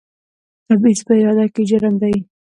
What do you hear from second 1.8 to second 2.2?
دی